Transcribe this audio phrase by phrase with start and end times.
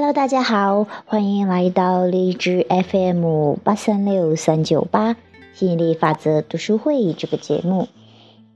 [0.00, 5.16] Hello，大家好，欢迎来到荔枝 FM 八三六三九八
[5.52, 7.88] 吸引力法则读书会这个节目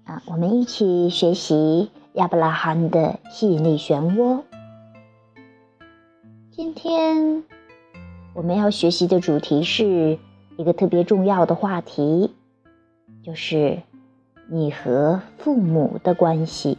[0.04, 4.42] 啊，我们一起学习亚伯拉罕的吸引力漩涡。
[6.52, 7.42] 今天
[8.34, 10.20] 我们要学习的主题是
[10.56, 12.32] 一个特别重要的话题，
[13.24, 13.82] 就是
[14.48, 16.78] 你和父母的关系。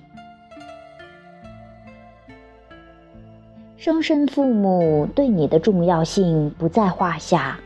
[3.84, 7.60] 生身父母对你的重要性不在话下，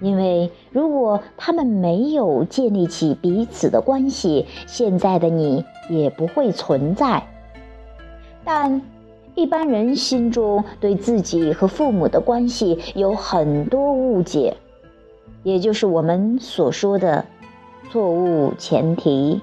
[0.00, 7.26] 因为如果他们没有建立起彼此的关系，现在的你也不会存在。
[8.44, 8.80] 但
[9.34, 14.56] 一般人心中对自己和父母的关系有很多误解，
[15.42, 17.24] 也就是我们所说的
[17.90, 19.40] 错误前提。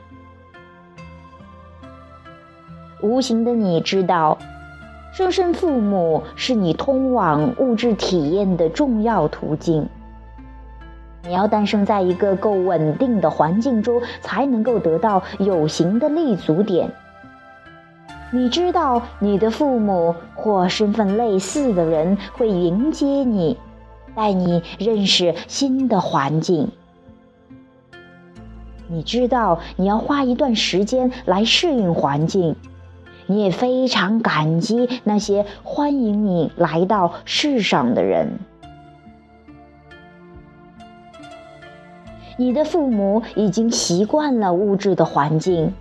[3.02, 4.38] 无形的你知道。
[5.12, 9.88] 生身父母是你通往物质体验的重要途径。
[11.24, 16.90] 你要诞生在一个够稳定的环境中，才能够得到有形的立足点。
[18.32, 23.58] 你知道，你的父母或身份类似的人会迎接你，
[24.16, 26.72] 带你认识新的环境。
[28.88, 32.56] 你知道，你要花一段时间来适应环境。
[33.30, 38.40] 你也非常感激那些欢迎你来到世上的人。
[42.38, 45.72] 你的父母已经习惯了物质的环境，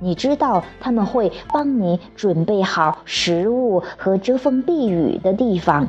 [0.00, 5.86] 你知道他们会帮你准备好食物和遮风避雨的地方，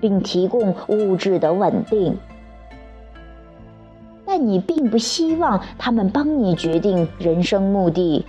[0.00, 2.16] 并提供物质的稳定。
[4.24, 8.24] 但你并不希望他们帮你决定人生目的。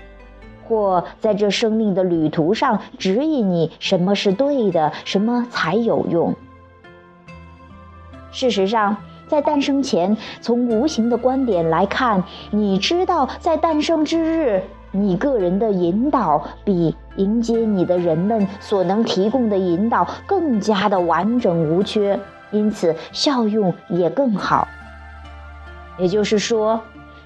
[0.67, 6.33] 或在这生命的旅途上指引你什么是对的，什么才有用。
[8.31, 8.97] 事实上，
[9.27, 22.19] 在诞生前，从无形的观点来看，你知道，在诞生之日，你个人的引导比迎接你的人们所能提供的引导更加的完整无缺，
[22.51, 24.67] 因此效用也更好。
[25.97, 26.81] 也就是说。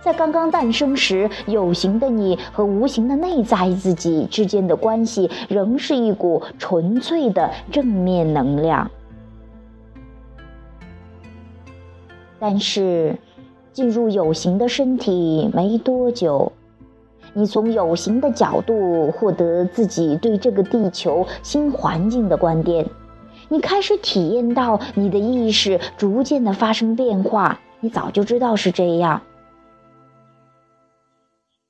[0.08, 8.90] 在刚刚诞生时，有形的你和无形的内在自己之间的关系，仍是一股纯粹的正面能量。
[12.40, 13.18] 但是，
[13.74, 16.54] 进入有形的身体没多久，
[17.34, 22.88] 你从有形的角度获得自己对这个地球新环境的观点，
[23.50, 27.60] 你开始体验到你的意识逐渐的发生变化。
[27.82, 29.22] 你早就知道是这样。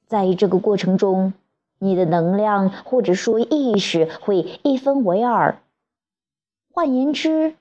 [0.07, 1.33] 在这个过程中，
[1.79, 5.59] 你的能量或者说意识会一分为二。
[6.71, 7.55] 换言之，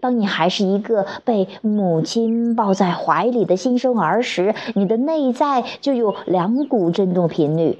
[0.00, 7.78] 当你还是一个被母亲抱在怀里的新生儿时，你的内在就有两股振动频率，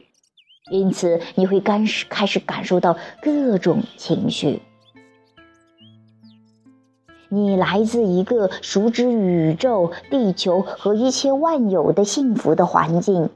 [0.71, 4.63] 因此你会干开始感受到各种情绪。
[7.29, 13.29] 你来自一个熟知宇宙、地球和一切万有的幸福的环境。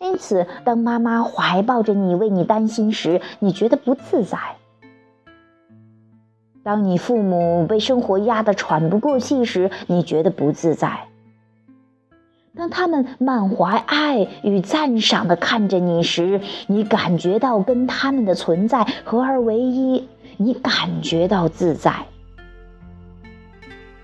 [0.00, 4.38] 因此，当妈妈怀抱着你为你担心时，你觉得不自在；
[6.62, 11.08] 当你父母被生活压得喘不过气时，你觉得不自在；
[12.56, 21.92] 当他们满怀爱与赞赏地看着你时，你感觉到跟他们的存在合而为一，你感觉到自在。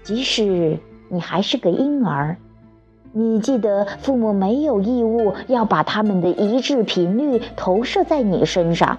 [0.03, 0.79] 即使
[1.09, 2.37] 你还是个婴儿。
[3.17, 8.99] 你记得，父母没有义务要把他们的一致频率投射在你身上。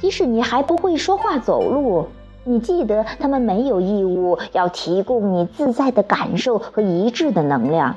[0.00, 2.08] 即使你还不会说话走路，
[2.42, 7.94] 你记得他们没有义务要提供你自在的感受和一致的能量。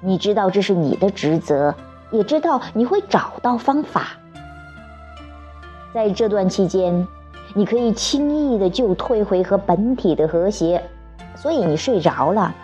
[0.00, 1.74] 你知道这是你的职责，
[2.10, 4.12] 也知道你会找到方法。
[5.92, 7.06] 在这段期间，
[7.54, 10.82] 你可以轻易的就退回和本体的和谐，
[11.36, 12.54] 所以你睡着了。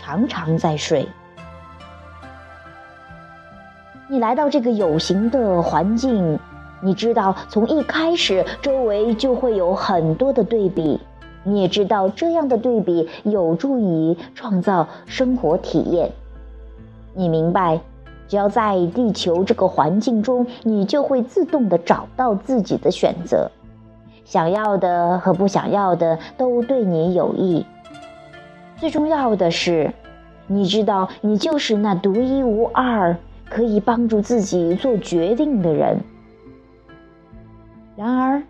[0.00, 1.06] 常常在睡。
[4.08, 6.38] 你来到这个有形的环境，
[6.80, 10.98] 你知道从一开始周围就会有很多的对比，
[11.44, 16.10] 你也知道这样的对比有助于创造生活体验。
[17.14, 17.78] 你明白，
[18.26, 23.50] 只要在地球这个环境中，你就会自动的找到自己的选择，
[24.24, 27.64] 想要的和不想要的都对你有益。
[28.80, 29.92] 最重要的是，
[30.46, 33.14] 你知道你就是那独一无二
[33.50, 35.98] 可以帮助自己做决定的人。
[37.94, 38.42] 然而，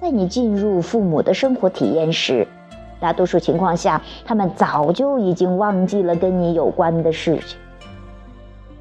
[0.00, 2.48] 在你进入父母的生活体验时，
[2.98, 7.56] 大多数情况下，他们早就已经忘记了跟你有关的事情。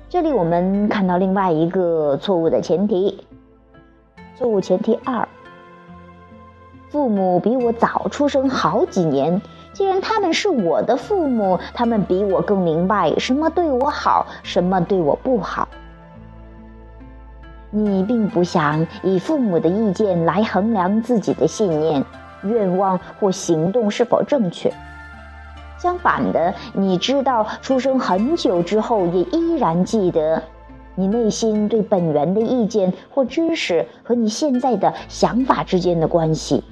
[0.10, 3.24] 这里我们看到另外一个错误的前提。
[4.36, 5.28] 错误前提二：
[6.90, 9.40] 父母比我早出生好几年。
[9.76, 15.68] 既然他们是我的父母，他们比我更明白什么对我好，什么对我不好。
[17.72, 22.02] 你并不想以父母的意见来衡量自己的信念、
[22.44, 24.72] 愿望或行动是否正确。
[25.78, 30.42] 相反的，你知道，出生很久之后，也依然记得，
[30.96, 36.64] 你内心对本源的意见或知识和你现在的想法之间的关系。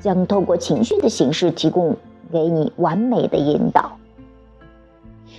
[0.00, 1.96] 将透过情绪的形式提供
[2.32, 3.92] 给你完美的引导。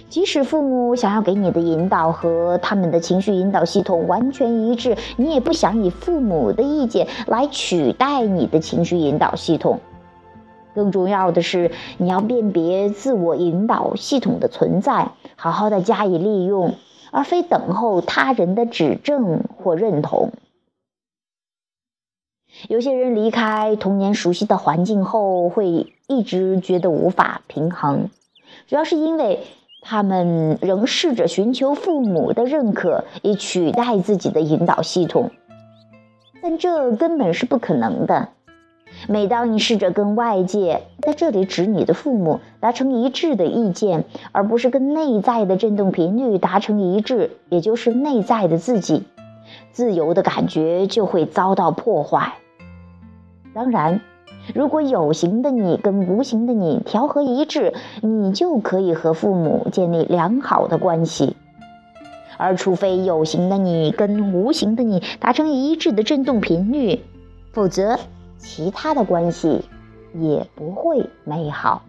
[0.09, 9.80] 即使父母想要给你的引导和他们的情绪引导系统完全一致，你也不想以父母的意见来取代你的情绪引导系统。
[10.74, 16.75] 更重要的是，你要辨别自我引导系统的存在，好好的加以利用，
[17.12, 20.31] 而非等候他人的指正或认同。
[22.69, 28.09] 有些人离开童年熟悉的环境后，会一直觉得无法平衡，
[28.67, 29.41] 主要是因为
[29.81, 35.31] 他们仍试着寻求父母的认可，以取代自己的引导系统，
[36.41, 38.29] 但这根本是不可能的。
[39.07, 49.03] 每当你试着跟外界（在这里指你的父母）达成一致的意见，而不是跟内在的振动频率达成一致，也就是内在的自己，
[49.72, 52.34] 自由的感觉就会遭到破坏。
[53.54, 54.02] 当然，
[54.54, 61.36] 如果有形的你跟无形的你调和一致，你就可以和父母建立良好的关系；
[62.38, 67.02] 而除非有形的你跟无形的你达成一致的振动频率，
[67.52, 68.00] 否则
[68.38, 69.66] 其他的关系
[70.14, 71.81] 也不会美好。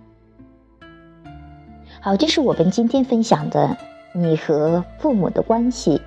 [2.00, 3.76] 好，这是我们今天分享的
[4.14, 6.00] 你和父母的关系。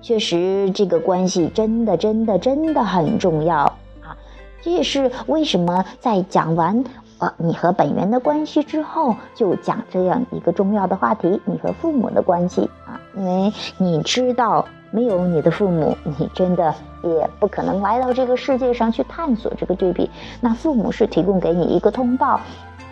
[0.00, 3.56] 确实，这个关系真的、真的、真的很重要
[4.00, 4.16] 啊。
[4.62, 6.84] 这也是为什么在讲完
[7.18, 13.00] 呃你和本源的关系之后，就讲这样一个重要的话题——你和父母的关系啊。
[13.16, 16.72] 因为你知道，没有你的父母，你真的
[17.02, 20.08] 也不可能来到这个世界上去探索这个对比。
[20.40, 22.40] 那父母是提供给你一个通道，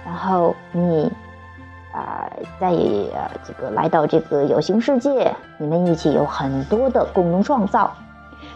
[0.05, 1.11] 然后你
[1.96, 2.28] 啊，
[2.60, 7.90] 在呃这个来到这个有形世界，你们一起有很多的共同创造。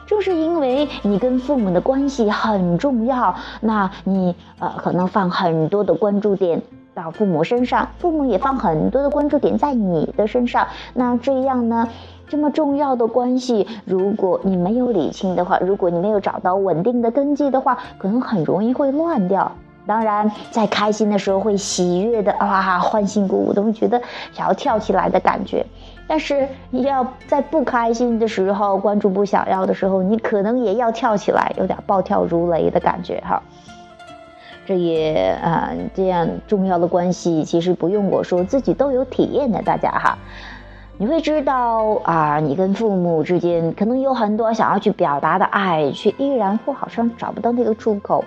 [0.07, 6.61] 正是因为你跟父母的关系很重要，那你呃可能放很多的关注点
[6.93, 10.67] 到父母身上，父母也放很多的关注点在你的身上。
[10.93, 11.89] 那这样呢，
[12.29, 19.51] 这么重要的关系，如果你没有理清的话，如果你没有找到稳定的根基的话，可能很容易会乱掉。
[19.87, 24.01] 当然，在开心的时候会喜悦的啊，欢欣鼓舞，都会觉得
[24.33, 25.65] 想要跳起来的感觉。
[26.07, 33.43] 但是你要在不开心的时候，关注不想要的时候，你可能也要跳起来，有点暴跳如雷的感觉哈。
[34.67, 40.19] 这也啊，这样重要的关系，其实不用我说，自己都有体验的，大家哈。
[40.99, 48.23] 你会知道啊，你跟父母之间可能有很多想要去表达的爱，却依然或好像找不到那个出口，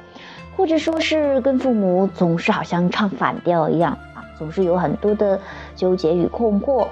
[0.56, 5.40] 或者说是跟父母总是好像唱反调一样啊，总是有很多的
[5.76, 6.88] 纠结与困惑。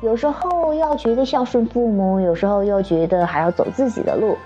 [0.00, 4.36] 有时候要觉得孝顺父母，有时候又觉得还要走自己的路，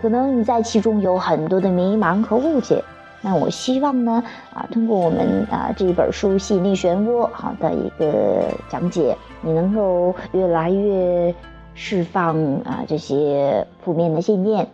[0.00, 2.82] 可能你在其中有很多的迷茫和误解。
[3.20, 4.22] 那我希望呢，
[4.54, 11.34] 啊，通过我们啊这一本书《吸引力漩涡》好的一个讲解，你能够越来越
[11.74, 14.66] 释放啊这些负面的信念，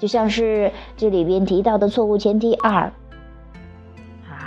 [0.00, 2.90] 就像是这里边提到的错误前提二。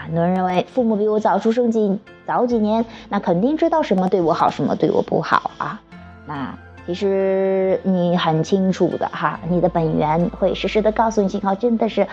[0.06, 5.80] 很多人认为父母比我早出生几早几年，那肯定知道什么对我好，什么对我不好啊。
[6.26, 6.54] 那
[6.86, 12.06] 其实你很清楚的哈，你的本源会实时的告诉你信号，真的是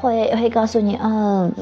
[0.00, 1.52] 会会告诉你，嗯。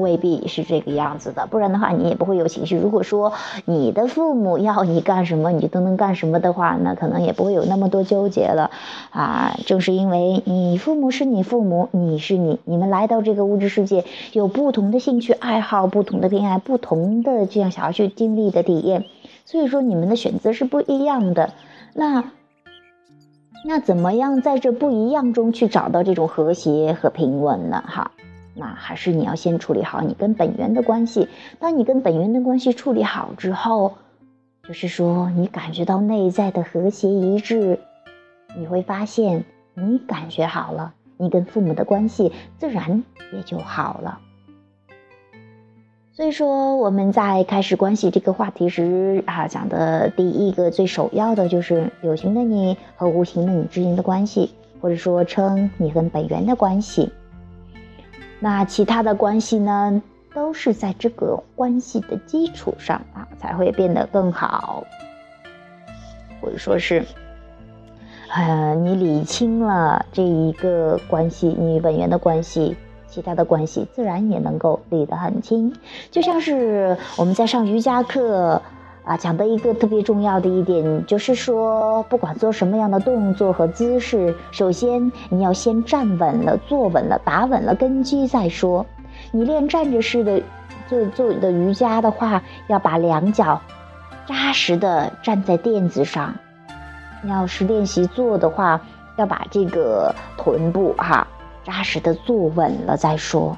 [0.00, 2.76] 未必是这个样子的，不然的话你也不会有情绪。
[2.76, 3.32] 如果说
[3.64, 8.70] 你的父母要你干什么，你都能干什么的话，那可能也不会有那么多纠结了
[9.10, 9.56] 啊。
[9.66, 19.04] 正是因为你父母是你父母，你是你，你们来到这个物质世界，有不同的兴趣爱好、不同的偏爱、不同的这样想要去经历的体验，
[19.44, 21.52] 所以说你们的选择是不一样的。
[21.94, 22.24] 那
[23.66, 27.82] 那怎么样在这不一样中去找到这种和谐和平稳呢？
[27.86, 28.10] 哈。
[28.54, 31.28] 那还是你要先处理好你跟本源的关系。
[31.58, 33.94] 当你跟本源的关系处理好之后，
[34.66, 37.78] 就是说你感觉到内在的和谐一致，
[38.56, 39.44] 你会发现
[39.74, 44.20] 你感觉好了，你跟父母的关系自然也就好了。
[46.12, 57.10] 所以说，我们在开始关系这个话题时啊，讲的第一个最首要的就是有形的你和无形的你之间的关系，或者说称你跟本源的关系。
[58.40, 60.02] 那其他的关系呢，
[60.34, 64.84] 都是在这个关系的基础上啊，才会变得更好，
[66.40, 67.04] 或者说是，
[68.28, 72.76] 呃，你理清了这一个关系，你与本源的关系。
[73.06, 75.72] 其他的关系自然也能够理得很清，
[76.10, 78.60] 就像是我们在上瑜伽课
[79.04, 88.84] 啊讲的一个特别重要的一点，就是说不管做什么样的动作和姿势，首先你要先站稳了、坐稳了、打稳了根基再说。
[89.30, 90.42] 你练站着式的
[90.88, 93.60] 做做的瑜伽的话，要把两脚
[94.26, 96.32] 扎实的站在垫子上；
[97.28, 98.80] 要是练习坐的话，
[99.16, 101.26] 要把这个臀部哈。
[101.62, 103.56] 扎实的坐稳了再说，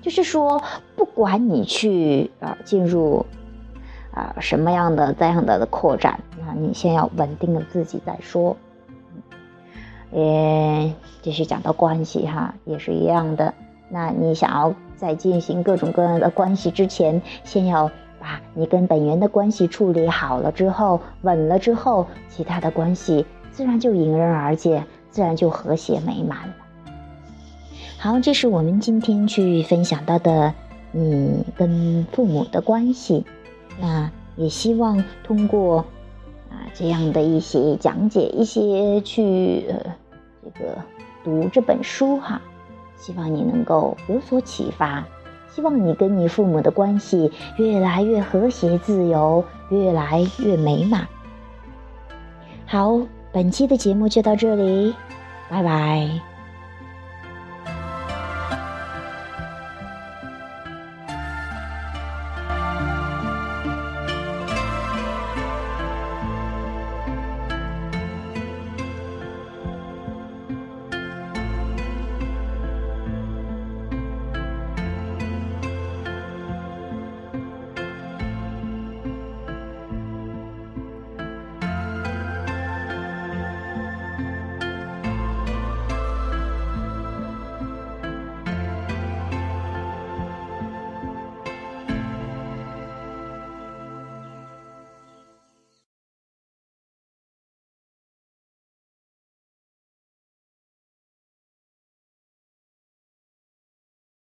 [0.00, 0.62] 就是说，
[0.94, 3.26] 不管你去啊进入
[4.18, 8.56] 啊什么样的这样的扩展，那你先要稳定了自己再说。
[10.10, 13.54] 呃，继续讲到关系哈，也是一样的。
[13.88, 26.54] 那你想要在进行各种各样的关系之前，先要把你跟本源的关系处理好了之后，稳了之后，其他的关系自然就迎刃而解，自然就和谐美满了。
[27.98, 30.54] 好，这是我们今天去分享到的
[30.90, 33.24] 你跟父母的关系。
[33.80, 35.78] 那也希望通过
[36.50, 39.94] 啊这样的一些讲解，一些去呃
[40.44, 40.76] 这个
[41.22, 42.40] 读这本书哈，
[42.96, 45.04] 希望你能够有所启发，
[45.54, 51.06] 希望你跟你父母的关系越来越和谐、自由，越来越美满。
[52.66, 53.00] 好，
[53.32, 54.94] 本期的节目就到这里，
[55.48, 56.37] 拜拜。